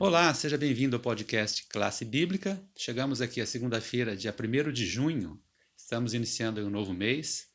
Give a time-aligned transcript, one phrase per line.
[0.00, 2.62] Olá, seja bem-vindo ao podcast Classe Bíblica.
[2.76, 5.42] Chegamos aqui a segunda-feira, dia 1 de junho.
[5.76, 7.48] Estamos iniciando um novo mês,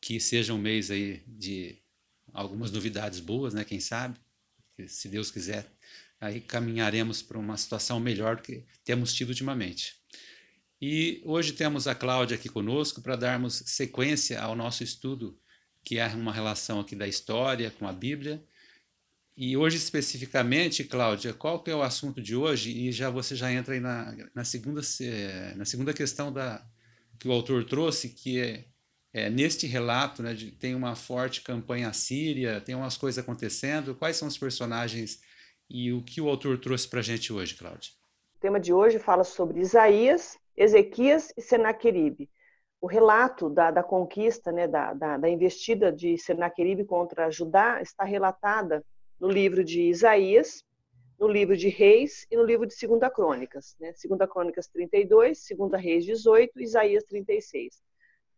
[0.00, 1.82] que seja um mês aí de
[2.32, 3.64] algumas novidades boas, né?
[3.64, 4.20] Quem sabe?
[4.86, 5.66] Se Deus quiser,
[6.20, 9.96] aí caminharemos para uma situação melhor do que temos tido ultimamente.
[10.80, 15.36] E hoje temos a Cláudia aqui conosco para darmos sequência ao nosso estudo,
[15.84, 18.40] que é uma relação aqui da história com a Bíblia
[19.36, 22.70] e hoje especificamente, Cláudia, qual que é o assunto de hoje?
[22.70, 24.80] E já você já entra aí na, na, segunda,
[25.56, 26.64] na segunda questão da,
[27.18, 28.64] que o autor trouxe, que é,
[29.12, 33.94] é neste relato né, de, tem uma forte campanha síria, tem umas coisas acontecendo.
[33.94, 35.20] Quais são os personagens
[35.68, 37.92] e o que o autor trouxe para a gente hoje, Cláudia?
[38.36, 42.28] O tema de hoje fala sobre Isaías, Ezequias e Senaqueribe.
[42.80, 48.04] O relato da, da conquista, né, da, da, da investida de Senaqueribe contra Judá está
[48.04, 48.82] relatada
[49.20, 50.64] no livro de Isaías,
[51.18, 53.92] no livro de Reis e no livro de Segunda Crônicas, né?
[53.92, 57.82] Segunda Crônicas 32, Segunda Reis 18, Isaías 36.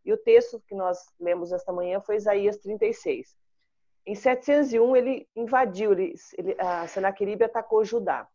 [0.04, 3.36] E o texto que nós lemos esta manhã foi Isaías 36.
[4.04, 6.84] Em 701 ele invadiu, ele, ele, a
[7.44, 8.26] atacou Judá.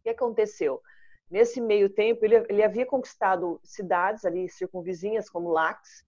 [0.00, 0.82] O que aconteceu?
[1.30, 6.04] Nesse meio tempo ele, ele havia conquistado cidades ali circunvizinhas como Lax,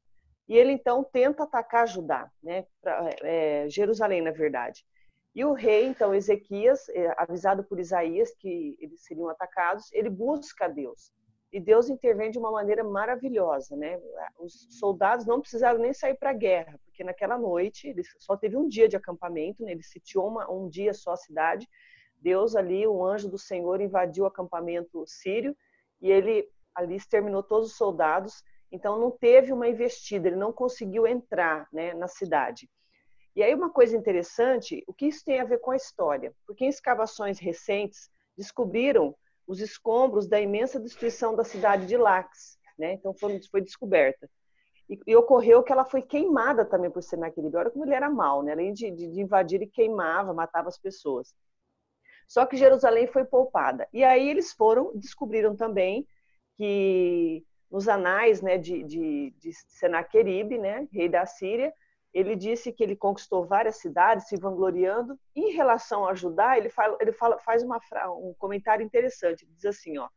[0.46, 2.66] e ele então tenta atacar Judá, né?
[2.82, 4.84] Pra, é, Jerusalém na verdade.
[5.34, 10.68] E o rei, então, Ezequias, é, avisado por Isaías que eles seriam atacados, ele busca
[10.68, 11.12] Deus.
[11.52, 14.00] E Deus intervém de uma maneira maravilhosa, né?
[14.38, 18.56] Os soldados não precisaram nem sair para a guerra, porque naquela noite, ele só teve
[18.56, 19.72] um dia de acampamento, né?
[19.72, 21.68] ele sitiou uma, um dia só a cidade.
[22.16, 25.56] Deus ali, o anjo do Senhor invadiu o acampamento sírio
[26.00, 28.44] e ele ali exterminou todos os soldados.
[28.70, 32.70] Então não teve uma investida, ele não conseguiu entrar né, na cidade.
[33.34, 36.34] E aí uma coisa interessante, o que isso tem a ver com a história?
[36.46, 39.14] Porque em escavações recentes descobriram
[39.46, 42.92] os escombros da imensa destruição da cidade de Lax, né?
[42.94, 44.28] Então foi, foi descoberta.
[44.88, 47.56] E, e, ocorreu que ela foi queimada também por Senaqueribe.
[47.56, 48.52] Olha como ele era mal, né?
[48.52, 51.32] Além de, de, de invadir, ele queimava, matava as pessoas.
[52.26, 53.88] Só que Jerusalém foi poupada.
[53.92, 56.06] E aí eles foram, descobriram também
[56.56, 61.72] que nos anais né, de, de, de Senaqueribe, né, rei da Síria,
[62.12, 65.18] ele disse que ele conquistou várias cidades, se vangloriando.
[65.34, 67.80] Em relação a Judá, ele, fala, ele fala, faz uma,
[68.18, 69.44] um comentário interessante.
[69.44, 70.08] Ele diz assim, ó,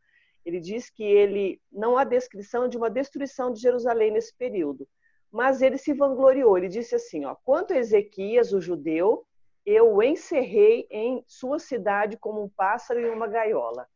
[0.44, 4.86] ele diz que ele não há descrição de uma destruição de Jerusalém nesse período,
[5.30, 6.58] mas ele se vangloriou.
[6.58, 9.24] Ele disse assim, ó, quanto a Ezequias, o judeu,
[9.64, 13.88] eu o encerrei em sua cidade como um pássaro em uma gaiola.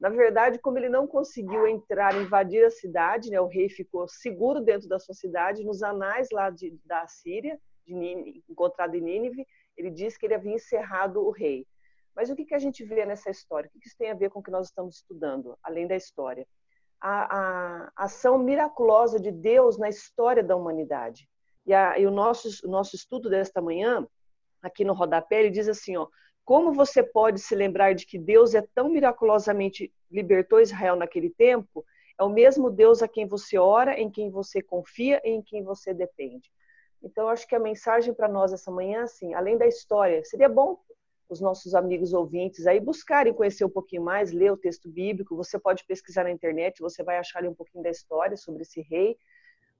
[0.00, 4.60] Na verdade, como ele não conseguiu entrar, invadir a cidade, né, o rei ficou seguro
[4.60, 5.64] dentro da sua cidade.
[5.64, 9.46] Nos anais lá de, da Síria, Nínive, encontrado em Nínive,
[9.76, 11.66] ele diz que ele havia encerrado o rei.
[12.14, 13.68] Mas o que, que a gente vê nessa história?
[13.68, 16.46] O que isso tem a ver com o que nós estamos estudando, além da história?
[17.00, 21.28] A, a ação miraculosa de Deus na história da humanidade.
[21.64, 24.06] E, a, e o, nosso, o nosso estudo desta manhã,
[24.60, 26.08] aqui no rodapé, ele diz assim, ó,
[26.48, 31.84] como você pode se lembrar de que Deus é tão miraculosamente libertou Israel naquele tempo?
[32.18, 35.62] É o mesmo Deus a quem você ora, em quem você confia e em quem
[35.62, 36.50] você depende.
[37.02, 40.78] Então, acho que a mensagem para nós essa manhã, assim, além da história, seria bom
[41.28, 45.36] os nossos amigos ouvintes aí buscarem conhecer um pouquinho mais, ler o texto bíblico.
[45.36, 48.80] Você pode pesquisar na internet, você vai achar ali um pouquinho da história sobre esse
[48.80, 49.18] rei.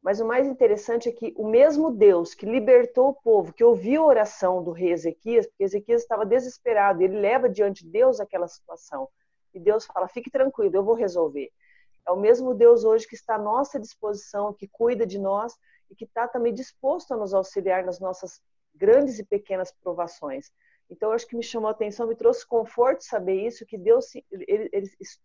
[0.03, 4.03] Mas o mais interessante é que o mesmo Deus que libertou o povo, que ouviu
[4.03, 8.47] a oração do rei Ezequias, porque Ezequias estava desesperado, ele leva diante de Deus aquela
[8.47, 9.08] situação.
[9.53, 11.50] E Deus fala: fique tranquilo, eu vou resolver.
[12.06, 15.54] É o mesmo Deus hoje que está à nossa disposição, que cuida de nós
[15.91, 18.41] e que está também disposto a nos auxiliar nas nossas
[18.75, 20.50] grandes e pequenas provações.
[20.88, 24.06] Então, acho que me chamou a atenção, me trouxe conforto saber isso, que Deus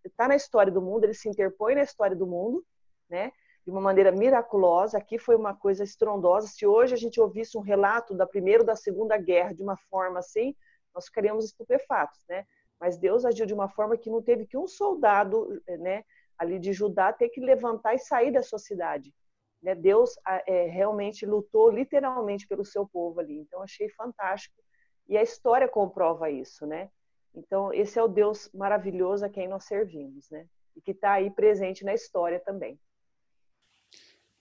[0.03, 2.65] está na história do mundo, ele se interpõe na história do mundo,
[3.09, 3.31] né?
[3.65, 4.97] De uma maneira miraculosa.
[4.97, 6.47] Aqui foi uma coisa estrondosa.
[6.47, 9.77] Se hoje a gente ouvisse um relato da Primeira ou da Segunda Guerra de uma
[9.77, 10.55] forma assim,
[10.93, 12.45] nós ficaríamos estupefatos, né?
[12.79, 16.03] Mas Deus agiu de uma forma que não teve que um soldado, né,
[16.37, 19.13] ali de Judá ter que levantar e sair da sua cidade.
[19.61, 19.73] Né?
[19.73, 23.39] Deus é, realmente lutou literalmente pelo seu povo ali.
[23.39, 24.61] Então achei fantástico
[25.07, 26.89] e a história comprova isso, né?
[27.33, 30.45] Então esse é o Deus maravilhoso a quem nós servimos, né?
[30.75, 32.77] E que está aí presente na história também.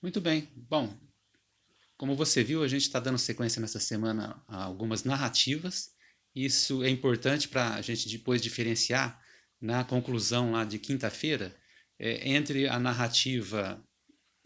[0.03, 0.49] Muito bem.
[0.69, 0.93] Bom,
[1.97, 5.93] como você viu, a gente está dando sequência nessa semana a algumas narrativas.
[6.35, 9.23] Isso é importante para a gente depois diferenciar
[9.61, 11.55] na conclusão lá de quinta-feira
[12.01, 13.81] é, entre a narrativa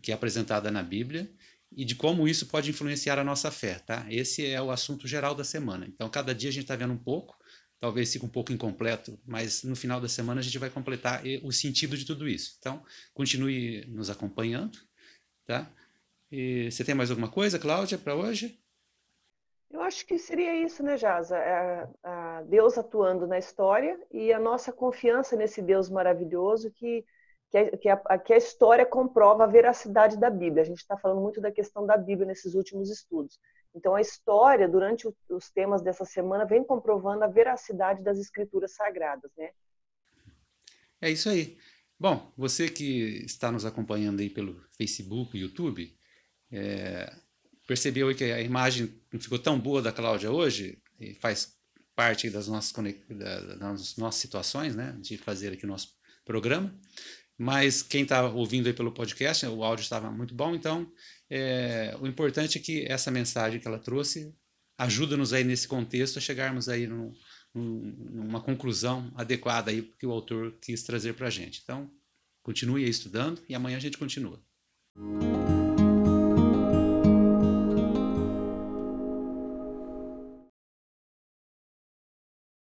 [0.03, 1.33] que é apresentada na Bíblia
[1.75, 4.07] e de como isso pode influenciar a nossa fé, tá?
[4.11, 5.87] Esse é o assunto geral da semana.
[5.87, 7.35] Então, cada dia a gente está vendo um pouco,
[7.81, 11.51] talvez fique um pouco incompleto, mas no final da semana a gente vai completar o
[11.51, 12.57] sentido de tudo isso.
[12.59, 14.79] Então, continue nos acompanhando,
[15.47, 15.71] tá?
[16.31, 18.61] E você tem mais alguma coisa, Cláudia, para hoje?
[19.71, 21.37] Eu acho que seria isso, né, Jaza?
[21.37, 27.05] É, a Deus atuando na história e a nossa confiança nesse Deus maravilhoso que,
[27.51, 30.63] que, que, a, que a história comprova a veracidade da Bíblia.
[30.63, 33.39] A gente está falando muito da questão da Bíblia nesses últimos estudos.
[33.75, 39.31] Então, a história, durante os temas dessa semana, vem comprovando a veracidade das escrituras sagradas,
[39.37, 39.51] né?
[41.01, 41.59] É isso aí.
[41.99, 45.97] Bom, você que está nos acompanhando aí pelo Facebook, YouTube,
[46.53, 47.11] é,
[47.67, 51.57] percebeu que a imagem não ficou tão boa da Cláudia hoje, e faz
[51.95, 52.73] parte das nossas,
[53.59, 55.95] das nossas situações, né, de fazer aqui o nosso
[56.25, 56.79] programa.
[57.39, 60.91] Mas quem está ouvindo aí pelo podcast, o áudio estava muito bom, então
[61.31, 64.35] é, o importante é que essa mensagem que ela trouxe
[64.79, 66.87] ajuda-nos aí nesse contexto a chegarmos aí
[67.57, 71.61] num, numa conclusão adequada aí que o autor quis trazer para a gente.
[71.63, 71.91] Então,
[72.43, 74.41] continue aí estudando e amanhã a gente continua.